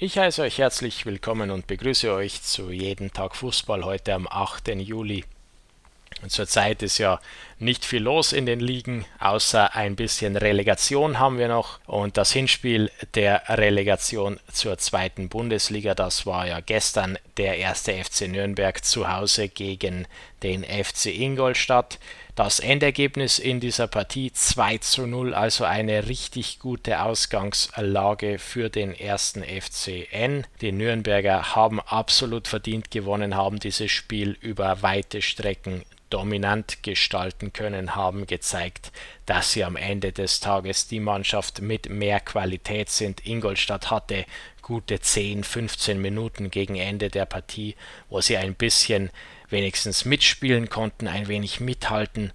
Ich 0.00 0.16
heiße 0.16 0.42
euch 0.42 0.58
herzlich 0.58 1.06
willkommen 1.06 1.50
und 1.50 1.66
begrüße 1.66 2.14
euch 2.14 2.40
zu 2.42 2.70
Jeden 2.70 3.12
Tag 3.12 3.34
Fußball 3.34 3.84
heute 3.84 4.14
am 4.14 4.28
8. 4.28 4.68
Juli. 4.76 5.24
Zurzeit 6.26 6.82
ist 6.82 6.98
ja 6.98 7.20
nicht 7.60 7.84
viel 7.84 8.02
los 8.02 8.32
in 8.32 8.46
den 8.46 8.60
Ligen, 8.60 9.04
außer 9.18 9.74
ein 9.74 9.96
bisschen 9.96 10.36
Relegation 10.36 11.18
haben 11.18 11.38
wir 11.38 11.48
noch. 11.48 11.80
Und 11.86 12.16
das 12.16 12.32
Hinspiel 12.32 12.90
der 13.14 13.42
Relegation 13.48 14.38
zur 14.52 14.78
zweiten 14.78 15.28
Bundesliga, 15.28 15.94
das 15.94 16.26
war 16.26 16.46
ja 16.46 16.60
gestern 16.60 17.18
der 17.36 17.58
erste 17.58 17.92
FC 17.92 18.28
Nürnberg 18.28 18.84
zu 18.84 19.12
Hause 19.12 19.48
gegen 19.48 20.06
den 20.42 20.64
FC 20.64 21.06
Ingolstadt. 21.06 21.98
Das 22.36 22.60
Endergebnis 22.60 23.40
in 23.40 23.58
dieser 23.58 23.88
Partie 23.88 24.32
2 24.32 24.78
zu 24.78 25.08
0, 25.08 25.34
also 25.34 25.64
eine 25.64 26.06
richtig 26.06 26.60
gute 26.60 27.02
Ausgangslage 27.02 28.38
für 28.38 28.70
den 28.70 28.94
ersten 28.94 29.42
FCN. 29.42 30.46
Die 30.60 30.70
Nürnberger 30.70 31.56
haben 31.56 31.80
absolut 31.80 32.46
verdient 32.46 32.92
gewonnen, 32.92 33.34
haben 33.34 33.58
dieses 33.58 33.90
Spiel 33.90 34.36
über 34.40 34.82
weite 34.82 35.20
Strecken 35.20 35.82
dominant 36.10 36.82
gestalten 36.82 37.52
können, 37.52 37.94
haben 37.94 38.26
gezeigt, 38.26 38.92
dass 39.26 39.52
sie 39.52 39.64
am 39.64 39.76
Ende 39.76 40.12
des 40.12 40.40
Tages 40.40 40.88
die 40.88 41.00
Mannschaft 41.00 41.60
mit 41.60 41.88
mehr 41.88 42.20
Qualität 42.20 42.90
sind. 42.90 43.26
Ingolstadt 43.26 43.90
hatte 43.90 44.24
gute 44.62 45.00
10, 45.00 45.44
15 45.44 46.00
Minuten 46.00 46.50
gegen 46.50 46.76
Ende 46.76 47.08
der 47.08 47.26
Partie, 47.26 47.74
wo 48.08 48.20
sie 48.20 48.36
ein 48.36 48.54
bisschen 48.54 49.10
wenigstens 49.48 50.04
mitspielen 50.04 50.68
konnten, 50.68 51.08
ein 51.08 51.28
wenig 51.28 51.60
mithalten 51.60 52.32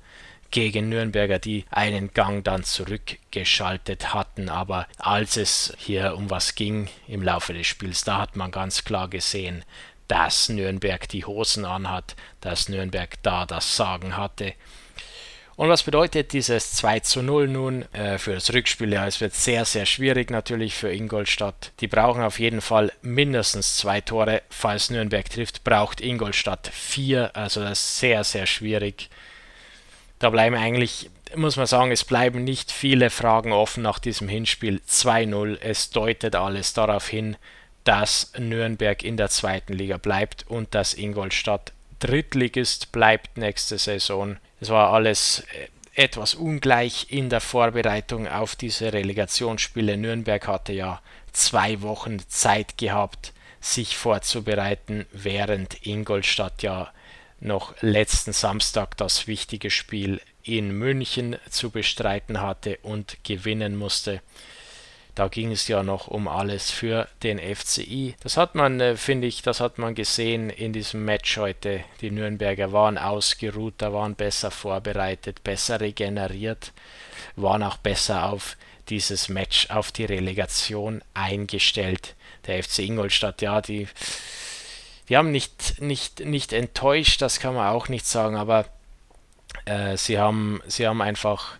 gegen 0.53 0.89
Nürnberger, 0.89 1.39
die 1.39 1.65
einen 1.71 2.13
Gang 2.13 2.43
dann 2.43 2.63
zurückgeschaltet 2.63 4.13
hatten. 4.13 4.49
Aber 4.49 4.87
als 4.97 5.35
es 5.35 5.73
hier 5.77 6.15
um 6.15 6.29
was 6.29 6.53
ging 6.53 6.89
im 7.07 7.23
Laufe 7.23 7.53
des 7.53 7.65
Spiels, 7.65 8.03
da 8.03 8.19
hat 8.19 8.35
man 8.35 8.51
ganz 8.51 8.83
klar 8.83 9.09
gesehen, 9.09 9.65
dass 10.13 10.47
Nürnberg 10.47 11.09
die 11.09 11.25
Hosen 11.25 11.65
anhat, 11.65 12.15
dass 12.39 12.69
Nürnberg 12.69 13.15
da 13.23 13.47
das 13.47 13.75
Sagen 13.75 14.15
hatte. 14.15 14.53
Und 15.55 15.69
was 15.69 15.81
bedeutet 15.81 16.33
dieses 16.33 16.73
2 16.73 16.99
zu 16.99 17.23
0 17.23 17.47
nun 17.47 17.91
äh, 17.93 18.19
für 18.19 18.35
das 18.35 18.53
Rückspiel? 18.53 18.93
Ja, 18.93 19.07
es 19.07 19.21
wird 19.21 19.33
sehr, 19.33 19.65
sehr 19.65 19.87
schwierig 19.87 20.29
natürlich 20.29 20.75
für 20.75 20.93
Ingolstadt. 20.93 21.71
Die 21.79 21.87
brauchen 21.87 22.21
auf 22.21 22.37
jeden 22.37 22.61
Fall 22.61 22.91
mindestens 23.01 23.77
zwei 23.77 24.01
Tore. 24.01 24.43
Falls 24.51 24.91
Nürnberg 24.91 25.27
trifft, 25.27 25.63
braucht 25.63 25.99
Ingolstadt 25.99 26.67
vier. 26.67 27.35
Also 27.35 27.61
das 27.61 27.79
ist 27.79 27.97
sehr, 27.97 28.23
sehr 28.23 28.45
schwierig. 28.45 29.09
Da 30.19 30.29
bleiben 30.29 30.55
eigentlich, 30.55 31.09
muss 31.35 31.57
man 31.57 31.65
sagen, 31.65 31.91
es 31.91 32.03
bleiben 32.03 32.43
nicht 32.43 32.71
viele 32.71 33.09
Fragen 33.09 33.51
offen 33.51 33.81
nach 33.81 33.97
diesem 33.97 34.27
Hinspiel 34.27 34.79
2-0. 34.87 35.57
Es 35.59 35.89
deutet 35.89 36.35
alles 36.35 36.73
darauf 36.73 37.07
hin, 37.07 37.35
dass 37.83 38.31
Nürnberg 38.37 39.03
in 39.03 39.17
der 39.17 39.29
zweiten 39.29 39.73
Liga 39.73 39.97
bleibt 39.97 40.45
und 40.47 40.73
dass 40.73 40.93
Ingolstadt 40.93 41.73
Drittligist 41.99 42.91
bleibt 42.91 43.37
nächste 43.37 43.77
Saison. 43.77 44.37
Es 44.59 44.69
war 44.69 44.91
alles 44.91 45.43
äh, 45.53 45.67
etwas 46.03 46.35
ungleich 46.35 47.07
in 47.09 47.29
der 47.29 47.41
Vorbereitung 47.41 48.27
auf 48.27 48.55
diese 48.55 48.91
Relegationsspiele. 48.91 49.95
Nürnberg 49.95 50.47
hatte 50.47 50.73
ja 50.73 51.01
zwei 51.31 51.81
Wochen 51.81 52.19
Zeit 52.27 52.77
gehabt, 52.77 53.31
sich 53.61 53.95
vorzubereiten, 53.95 55.05
während 55.13 55.85
Ingolstadt 55.85 56.63
ja 56.63 56.91
noch 57.39 57.73
letzten 57.81 58.33
Samstag 58.33 58.97
das 58.97 59.27
wichtige 59.27 59.69
Spiel 59.69 60.19
in 60.43 60.77
München 60.77 61.37
zu 61.49 61.69
bestreiten 61.69 62.41
hatte 62.41 62.79
und 62.83 63.17
gewinnen 63.23 63.75
musste. 63.75 64.21
Da 65.15 65.27
ging 65.27 65.51
es 65.51 65.67
ja 65.67 65.83
noch 65.83 66.07
um 66.07 66.27
alles 66.27 66.71
für 66.71 67.07
den 67.21 67.39
FCI. 67.39 68.15
Das 68.21 68.35
hat 68.35 68.55
man, 68.55 68.79
äh, 68.79 68.97
finde 68.97 69.27
ich, 69.27 69.43
das 69.43 69.59
hat 69.59 69.77
man 69.77 69.93
gesehen 69.93 70.49
in 70.49 70.73
diesem 70.73 71.05
Match 71.05 71.37
heute. 71.37 71.83
Die 72.01 72.09
Nürnberger 72.09 72.71
waren 72.71 72.97
ausgeruht, 72.97 73.75
da 73.77 73.93
waren 73.93 74.15
besser 74.15 74.49
vorbereitet, 74.49 75.43
besser 75.43 75.79
regeneriert, 75.79 76.73
waren 77.35 77.61
auch 77.61 77.77
besser 77.77 78.31
auf 78.31 78.57
dieses 78.89 79.29
Match, 79.29 79.69
auf 79.69 79.91
die 79.91 80.05
Relegation 80.05 81.03
eingestellt. 81.13 82.15
Der 82.47 82.63
FC 82.63 82.79
Ingolstadt, 82.79 83.41
ja, 83.41 83.61
die, 83.61 83.87
die 85.09 85.17
haben 85.17 85.31
nicht, 85.31 85.79
nicht, 85.79 86.21
nicht 86.21 86.53
enttäuscht, 86.53 87.21
das 87.21 87.39
kann 87.39 87.53
man 87.53 87.67
auch 87.67 87.87
nicht 87.87 88.07
sagen, 88.07 88.35
aber 88.35 88.65
äh, 89.65 89.95
sie, 89.95 90.17
haben, 90.17 90.61
sie 90.67 90.87
haben 90.87 91.01
einfach 91.01 91.57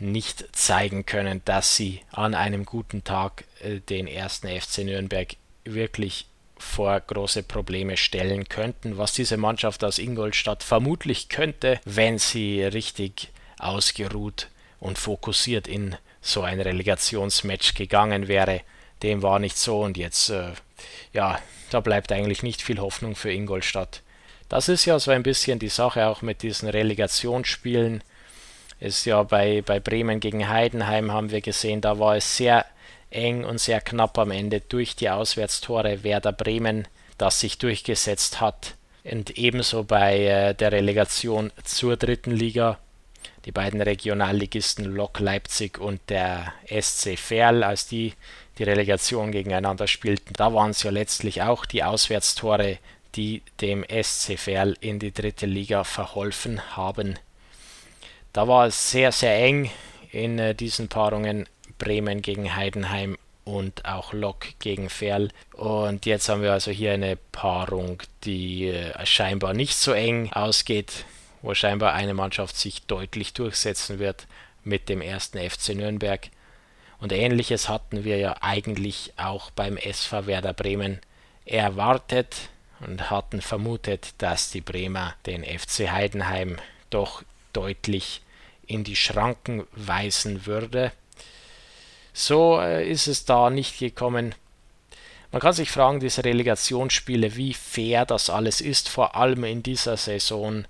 nicht 0.00 0.44
zeigen 0.56 1.06
können, 1.06 1.42
dass 1.44 1.76
sie 1.76 2.00
an 2.10 2.34
einem 2.34 2.64
guten 2.64 3.04
Tag 3.04 3.44
äh, 3.60 3.80
den 3.80 4.06
ersten 4.06 4.48
FC 4.48 4.78
Nürnberg 4.78 5.36
wirklich 5.64 6.26
vor 6.58 7.00
große 7.00 7.42
Probleme 7.42 7.96
stellen 7.96 8.48
könnten, 8.48 8.98
was 8.98 9.12
diese 9.12 9.36
Mannschaft 9.36 9.82
aus 9.82 9.98
Ingolstadt 9.98 10.62
vermutlich 10.62 11.28
könnte, 11.28 11.80
wenn 11.84 12.18
sie 12.18 12.62
richtig 12.62 13.28
ausgeruht 13.58 14.48
und 14.78 14.98
fokussiert 14.98 15.68
in 15.68 15.96
so 16.20 16.42
ein 16.42 16.60
Relegationsmatch 16.60 17.74
gegangen 17.74 18.28
wäre. 18.28 18.60
Dem 19.02 19.22
war 19.22 19.38
nicht 19.38 19.56
so 19.56 19.80
und 19.80 19.96
jetzt, 19.96 20.28
äh, 20.28 20.52
ja, 21.12 21.40
da 21.70 21.80
bleibt 21.80 22.12
eigentlich 22.12 22.42
nicht 22.42 22.62
viel 22.62 22.78
Hoffnung 22.78 23.16
für 23.16 23.32
Ingolstadt. 23.32 24.02
Das 24.48 24.68
ist 24.68 24.84
ja 24.84 24.98
so 24.98 25.10
ein 25.10 25.22
bisschen 25.22 25.58
die 25.58 25.68
Sache 25.68 26.06
auch 26.06 26.22
mit 26.22 26.42
diesen 26.42 26.68
Relegationsspielen 26.68 28.02
ist 28.80 29.04
ja 29.04 29.22
bei, 29.22 29.62
bei 29.62 29.78
Bremen 29.78 30.20
gegen 30.20 30.48
Heidenheim 30.48 31.12
haben 31.12 31.30
wir 31.30 31.42
gesehen, 31.42 31.80
da 31.80 31.98
war 31.98 32.16
es 32.16 32.36
sehr 32.36 32.64
eng 33.10 33.44
und 33.44 33.58
sehr 33.58 33.80
knapp 33.80 34.18
am 34.18 34.30
Ende 34.30 34.60
durch 34.60 34.96
die 34.96 35.10
Auswärtstore 35.10 36.02
Werder 36.02 36.32
Bremen, 36.32 36.88
das 37.18 37.40
sich 37.40 37.58
durchgesetzt 37.58 38.40
hat. 38.40 38.74
Und 39.04 39.38
ebenso 39.38 39.84
bei 39.84 40.24
äh, 40.24 40.54
der 40.54 40.72
Relegation 40.72 41.52
zur 41.64 41.96
dritten 41.96 42.30
Liga. 42.30 42.78
Die 43.46 43.52
beiden 43.52 43.80
Regionalligisten 43.80 44.84
Lok 44.84 45.18
Leipzig 45.18 45.78
und 45.78 46.00
der 46.08 46.52
SC 46.68 47.18
Verl, 47.18 47.64
als 47.64 47.86
die 47.86 48.12
die 48.58 48.64
Relegation 48.64 49.32
gegeneinander 49.32 49.86
spielten, 49.86 50.34
da 50.34 50.52
waren 50.52 50.72
es 50.72 50.82
ja 50.82 50.90
letztlich 50.90 51.40
auch 51.40 51.64
die 51.64 51.82
Auswärtstore, 51.82 52.78
die 53.14 53.42
dem 53.62 53.84
SC 53.84 54.38
Verl 54.38 54.76
in 54.80 54.98
die 54.98 55.12
dritte 55.12 55.46
Liga 55.46 55.84
verholfen 55.84 56.76
haben. 56.76 57.18
Da 58.32 58.46
war 58.46 58.66
es 58.66 58.90
sehr, 58.90 59.12
sehr 59.12 59.36
eng 59.36 59.70
in 60.12 60.38
äh, 60.38 60.54
diesen 60.54 60.88
Paarungen. 60.88 61.46
Bremen 61.80 62.22
gegen 62.22 62.54
Heidenheim 62.54 63.16
und 63.44 63.84
auch 63.86 64.12
Lok 64.12 64.46
gegen 64.60 64.88
Ferl. 64.88 65.30
Und 65.54 66.06
jetzt 66.06 66.28
haben 66.28 66.42
wir 66.42 66.52
also 66.52 66.70
hier 66.70 66.92
eine 66.92 67.16
Paarung, 67.16 68.00
die 68.22 68.68
äh, 68.68 69.06
scheinbar 69.06 69.54
nicht 69.54 69.74
so 69.74 69.92
eng 69.92 70.32
ausgeht, 70.32 71.04
wo 71.42 71.54
scheinbar 71.54 71.94
eine 71.94 72.14
Mannschaft 72.14 72.56
sich 72.56 72.82
deutlich 72.82 73.32
durchsetzen 73.32 73.98
wird 73.98 74.26
mit 74.62 74.88
dem 74.88 75.00
ersten 75.00 75.38
FC 75.38 75.70
Nürnberg. 75.70 76.28
Und 77.00 77.12
ähnliches 77.12 77.68
hatten 77.68 78.04
wir 78.04 78.18
ja 78.18 78.36
eigentlich 78.42 79.14
auch 79.16 79.50
beim 79.50 79.76
SV 79.78 80.26
Werder 80.26 80.52
Bremen 80.52 81.00
erwartet 81.46 82.50
und 82.80 83.10
hatten 83.10 83.40
vermutet, 83.40 84.12
dass 84.18 84.50
die 84.50 84.60
Bremer 84.60 85.14
den 85.24 85.44
FC 85.44 85.90
Heidenheim 85.90 86.58
doch 86.90 87.22
deutlich 87.52 88.22
in 88.66 88.84
die 88.84 88.96
Schranken 88.96 89.66
weisen 89.72 90.46
würde. 90.46 90.92
So 92.12 92.60
äh, 92.60 92.88
ist 92.88 93.06
es 93.06 93.24
da 93.24 93.50
nicht 93.50 93.78
gekommen. 93.78 94.34
Man 95.32 95.40
kann 95.40 95.52
sich 95.52 95.70
fragen, 95.70 96.00
diese 96.00 96.24
Relegationsspiele, 96.24 97.36
wie 97.36 97.54
fair 97.54 98.04
das 98.04 98.30
alles 98.30 98.60
ist, 98.60 98.88
vor 98.88 99.14
allem 99.14 99.44
in 99.44 99.62
dieser 99.62 99.96
Saison, 99.96 100.66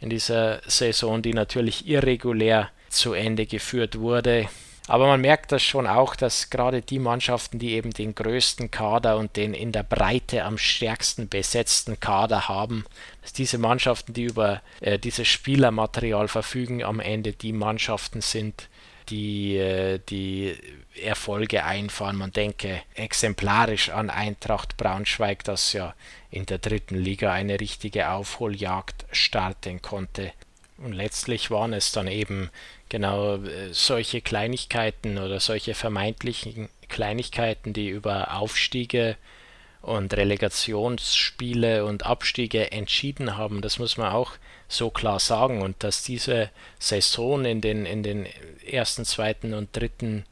in 0.00 0.10
dieser 0.10 0.60
Saison, 0.68 1.22
die 1.22 1.32
natürlich 1.32 1.86
irregulär 1.86 2.70
zu 2.88 3.12
Ende 3.12 3.46
geführt 3.46 3.98
wurde. 3.98 4.48
Aber 4.90 5.06
man 5.06 5.20
merkt 5.20 5.52
das 5.52 5.62
schon 5.62 5.86
auch, 5.86 6.16
dass 6.16 6.50
gerade 6.50 6.82
die 6.82 6.98
Mannschaften, 6.98 7.60
die 7.60 7.74
eben 7.74 7.92
den 7.92 8.12
größten 8.12 8.72
Kader 8.72 9.18
und 9.18 9.36
den 9.36 9.54
in 9.54 9.70
der 9.70 9.84
Breite 9.84 10.42
am 10.42 10.58
stärksten 10.58 11.28
besetzten 11.28 12.00
Kader 12.00 12.48
haben, 12.48 12.84
dass 13.22 13.32
diese 13.32 13.58
Mannschaften, 13.58 14.14
die 14.14 14.24
über 14.24 14.62
äh, 14.80 14.98
dieses 14.98 15.28
Spielermaterial 15.28 16.26
verfügen, 16.26 16.82
am 16.82 16.98
Ende 16.98 17.34
die 17.34 17.52
Mannschaften 17.52 18.20
sind, 18.20 18.68
die 19.10 19.58
äh, 19.58 20.00
die 20.08 20.56
Erfolge 21.00 21.62
einfahren. 21.62 22.16
Man 22.16 22.32
denke 22.32 22.82
exemplarisch 22.94 23.90
an 23.90 24.10
Eintracht 24.10 24.76
Braunschweig, 24.76 25.44
das 25.44 25.72
ja 25.72 25.94
in 26.32 26.46
der 26.46 26.58
dritten 26.58 26.96
Liga 26.96 27.32
eine 27.32 27.60
richtige 27.60 28.10
Aufholjagd 28.10 29.06
starten 29.12 29.82
konnte. 29.82 30.32
Und 30.82 30.92
letztlich 30.92 31.50
waren 31.50 31.72
es 31.72 31.92
dann 31.92 32.08
eben 32.08 32.50
genau 32.88 33.36
äh, 33.36 33.72
solche 33.72 34.20
Kleinigkeiten 34.20 35.18
oder 35.18 35.38
solche 35.38 35.74
vermeintlichen 35.74 36.68
Kleinigkeiten, 36.88 37.72
die 37.72 37.88
über 37.88 38.34
Aufstiege 38.36 39.16
und 39.82 40.14
Relegationsspiele 40.14 41.84
und 41.84 42.04
Abstiege 42.04 42.72
entschieden 42.72 43.36
haben. 43.36 43.62
Das 43.62 43.78
muss 43.78 43.96
man 43.96 44.12
auch 44.12 44.32
so 44.68 44.90
klar 44.90 45.20
sagen. 45.20 45.62
Und 45.62 45.82
dass 45.84 46.02
diese 46.02 46.50
Saison 46.78 47.44
in 47.44 47.60
den, 47.60 47.86
in 47.86 48.02
den 48.02 48.26
ersten, 48.66 49.04
zweiten 49.04 49.54
und 49.54 49.74
dritten 49.74 50.24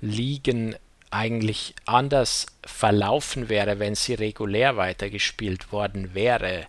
Ligen 0.00 0.76
eigentlich 1.10 1.74
anders 1.84 2.46
verlaufen 2.66 3.48
wäre, 3.48 3.78
wenn 3.78 3.94
sie 3.94 4.14
regulär 4.14 4.76
weitergespielt 4.76 5.72
worden 5.72 6.14
wäre, 6.14 6.66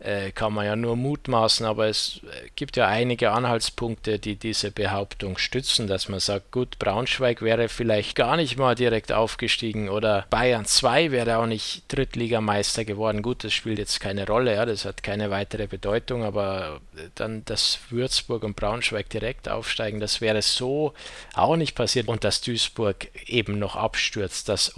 äh, 0.00 0.30
kann 0.30 0.52
man 0.52 0.64
ja 0.64 0.76
nur 0.76 0.96
mutmaßen, 0.96 1.66
aber 1.66 1.88
es 1.88 2.20
äh, 2.22 2.48
gibt 2.54 2.76
ja 2.76 2.86
einige 2.86 3.32
Anhaltspunkte, 3.32 4.20
die 4.20 4.36
diese 4.36 4.70
Behauptung 4.70 5.38
stützen, 5.38 5.88
dass 5.88 6.08
man 6.08 6.20
sagt, 6.20 6.52
gut, 6.52 6.78
Braunschweig 6.78 7.42
wäre 7.42 7.68
vielleicht 7.68 8.14
gar 8.14 8.36
nicht 8.36 8.56
mal 8.56 8.76
direkt 8.76 9.10
aufgestiegen 9.10 9.88
oder 9.88 10.26
Bayern 10.30 10.66
2 10.66 11.10
wäre 11.10 11.38
auch 11.38 11.46
nicht 11.46 11.82
Drittligameister 11.88 12.84
geworden. 12.84 13.22
Gut, 13.22 13.42
das 13.42 13.52
spielt 13.52 13.78
jetzt 13.78 13.98
keine 13.98 14.26
Rolle, 14.26 14.54
ja, 14.54 14.66
das 14.66 14.84
hat 14.84 15.02
keine 15.02 15.30
weitere 15.30 15.66
Bedeutung, 15.66 16.22
aber 16.22 16.80
dann, 17.16 17.44
dass 17.44 17.80
Würzburg 17.90 18.44
und 18.44 18.54
Braunschweig 18.54 19.10
direkt 19.10 19.48
aufsteigen, 19.48 19.98
das 19.98 20.20
wäre 20.20 20.42
so 20.42 20.94
auch 21.34 21.56
nicht 21.56 21.74
passiert 21.74 22.06
und 22.06 22.22
dass 22.22 22.40
Duisburg 22.40 23.08
eben 23.26 23.58
noch 23.58 23.74
abstürzt, 23.74 24.48
dass 24.48 24.68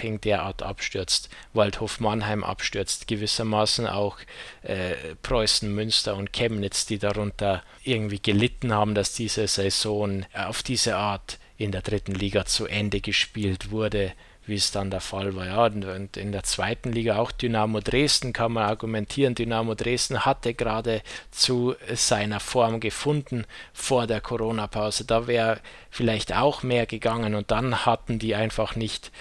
Unterhaching 0.00 0.20
derart 0.20 0.62
abstürzt, 0.62 1.28
Waldhof 1.52 2.00
Mannheim 2.00 2.42
abstürzt, 2.44 3.06
gewissermaßen 3.06 3.86
auch 3.86 4.18
äh, 4.62 4.94
Preußen, 5.22 5.72
Münster 5.72 6.16
und 6.16 6.32
Chemnitz, 6.32 6.86
die 6.86 6.98
darunter 6.98 7.62
irgendwie 7.84 8.20
gelitten 8.20 8.72
haben, 8.72 8.94
dass 8.94 9.14
diese 9.14 9.46
Saison 9.46 10.24
auf 10.34 10.62
diese 10.62 10.96
Art 10.96 11.38
in 11.58 11.72
der 11.72 11.82
dritten 11.82 12.14
Liga 12.14 12.46
zu 12.46 12.66
Ende 12.66 13.00
gespielt 13.00 13.70
wurde, 13.70 14.12
wie 14.46 14.54
es 14.54 14.70
dann 14.72 14.90
der 14.90 15.00
Fall 15.00 15.36
war. 15.36 15.46
Ja, 15.46 15.64
und 15.66 16.16
in 16.16 16.32
der 16.32 16.42
zweiten 16.42 16.92
Liga 16.92 17.16
auch 17.16 17.30
Dynamo 17.30 17.80
Dresden 17.80 18.32
kann 18.32 18.52
man 18.52 18.64
argumentieren. 18.64 19.34
Dynamo 19.34 19.74
Dresden 19.74 20.24
hatte 20.24 20.54
gerade 20.54 21.02
zu 21.30 21.74
seiner 21.94 22.40
Form 22.40 22.80
gefunden 22.80 23.44
vor 23.72 24.06
der 24.06 24.20
Corona-Pause. 24.20 25.04
Da 25.04 25.26
wäre 25.26 25.60
vielleicht 25.90 26.34
auch 26.34 26.62
mehr 26.62 26.86
gegangen 26.86 27.34
und 27.34 27.50
dann 27.50 27.84
hatten 27.86 28.18
die 28.18 28.34
einfach 28.34 28.74
nicht 28.74 29.12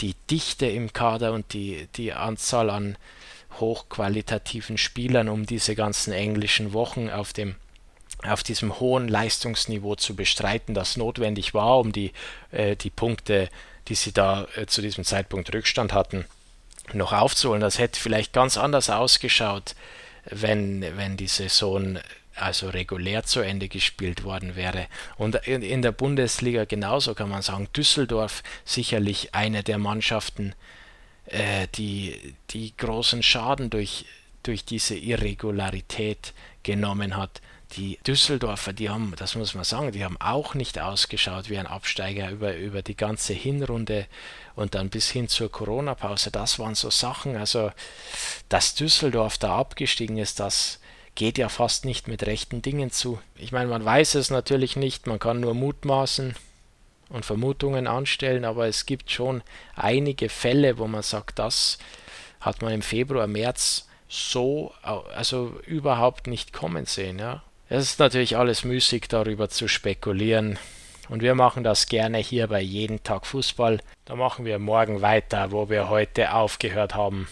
die 0.00 0.14
Dichte 0.30 0.66
im 0.66 0.92
Kader 0.92 1.32
und 1.32 1.52
die, 1.52 1.88
die 1.96 2.12
Anzahl 2.12 2.70
an 2.70 2.96
hochqualitativen 3.60 4.78
Spielern, 4.78 5.28
um 5.28 5.46
diese 5.46 5.74
ganzen 5.74 6.12
englischen 6.12 6.72
Wochen 6.72 7.10
auf 7.10 7.32
dem 7.32 7.56
auf 8.22 8.42
diesem 8.42 8.80
hohen 8.80 9.08
Leistungsniveau 9.08 9.96
zu 9.96 10.16
bestreiten, 10.16 10.74
das 10.74 10.96
notwendig 10.96 11.52
war, 11.52 11.78
um 11.78 11.92
die, 11.92 12.12
äh, 12.52 12.74
die 12.74 12.88
Punkte, 12.88 13.50
die 13.88 13.94
sie 13.94 14.12
da 14.12 14.46
äh, 14.56 14.66
zu 14.66 14.80
diesem 14.80 15.04
Zeitpunkt 15.04 15.52
Rückstand 15.52 15.92
hatten, 15.92 16.24
noch 16.94 17.12
aufzuholen. 17.12 17.60
Das 17.60 17.78
hätte 17.78 18.00
vielleicht 18.00 18.32
ganz 18.32 18.56
anders 18.56 18.88
ausgeschaut, 18.88 19.74
wenn, 20.24 20.96
wenn 20.96 21.18
die 21.18 21.26
Saison 21.26 21.98
also 22.36 22.68
regulär 22.68 23.24
zu 23.24 23.40
Ende 23.40 23.68
gespielt 23.68 24.24
worden 24.24 24.56
wäre. 24.56 24.86
Und 25.16 25.36
in, 25.46 25.82
der 25.82 25.92
Bundesliga 25.92 26.64
genauso 26.64 27.14
kann 27.14 27.28
man 27.28 27.42
sagen, 27.42 27.68
Düsseldorf 27.76 28.42
sicherlich 28.64 29.34
eine 29.34 29.62
der 29.62 29.78
Mannschaften, 29.78 30.54
äh, 31.26 31.68
die, 31.74 32.34
die 32.50 32.76
großen 32.76 33.22
Schaden 33.22 33.70
durch, 33.70 34.06
durch 34.42 34.64
diese 34.64 34.96
Irregularität 34.96 36.34
genommen 36.62 37.16
hat. 37.16 37.40
Die 37.76 37.98
Düsseldorfer, 38.06 38.72
die 38.72 38.88
haben, 38.88 39.14
das 39.16 39.34
muss 39.34 39.54
man 39.54 39.64
sagen, 39.64 39.90
die 39.90 40.04
haben 40.04 40.20
auch 40.20 40.54
nicht 40.54 40.78
ausgeschaut 40.78 41.50
wie 41.50 41.58
ein 41.58 41.66
Absteiger 41.66 42.30
über, 42.30 42.54
über 42.56 42.82
die 42.82 42.96
ganze 42.96 43.32
Hinrunde 43.32 44.06
und 44.54 44.74
dann 44.74 44.90
bis 44.90 45.10
hin 45.10 45.28
zur 45.28 45.50
Corona-Pause. 45.50 46.30
Das 46.30 46.58
waren 46.58 46.74
so 46.76 46.90
Sachen, 46.90 47.36
also 47.36 47.72
dass 48.48 48.74
Düsseldorf 48.74 49.38
da 49.38 49.56
abgestiegen 49.56 50.18
ist, 50.18 50.38
das 50.38 50.78
geht 51.14 51.38
ja 51.38 51.48
fast 51.48 51.84
nicht 51.84 52.08
mit 52.08 52.26
rechten 52.26 52.62
Dingen 52.62 52.90
zu. 52.90 53.20
Ich 53.36 53.52
meine, 53.52 53.68
man 53.68 53.84
weiß 53.84 54.16
es 54.16 54.30
natürlich 54.30 54.76
nicht, 54.76 55.06
man 55.06 55.18
kann 55.18 55.40
nur 55.40 55.54
mutmaßen 55.54 56.34
und 57.08 57.24
Vermutungen 57.24 57.86
anstellen, 57.86 58.44
aber 58.44 58.66
es 58.66 58.86
gibt 58.86 59.10
schon 59.10 59.42
einige 59.76 60.28
Fälle, 60.28 60.78
wo 60.78 60.86
man 60.86 61.02
sagt, 61.02 61.38
das 61.38 61.78
hat 62.40 62.62
man 62.62 62.72
im 62.72 62.82
Februar, 62.82 63.26
März 63.26 63.88
so 64.08 64.72
also 64.82 65.58
überhaupt 65.66 66.26
nicht 66.26 66.52
kommen 66.52 66.86
sehen. 66.86 67.18
Ja. 67.18 67.42
Es 67.68 67.84
ist 67.84 67.98
natürlich 67.98 68.36
alles 68.36 68.64
müßig, 68.64 69.08
darüber 69.08 69.48
zu 69.48 69.68
spekulieren. 69.68 70.58
Und 71.08 71.22
wir 71.22 71.34
machen 71.34 71.64
das 71.64 71.86
gerne 71.86 72.18
hier 72.18 72.46
bei 72.46 72.60
Jeden 72.60 73.02
Tag 73.02 73.26
Fußball. 73.26 73.80
Da 74.04 74.16
machen 74.16 74.44
wir 74.44 74.58
morgen 74.58 75.02
weiter, 75.02 75.50
wo 75.50 75.68
wir 75.68 75.88
heute 75.88 76.32
aufgehört 76.32 76.94
haben 76.94 77.28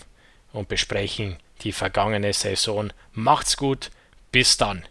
und 0.53 0.69
besprechen 0.69 1.37
die 1.65 1.73
vergangene 1.73 2.33
Saison. 2.33 2.93
Macht's 3.13 3.57
gut, 3.57 3.91
bis 4.31 4.57
dann. 4.57 4.85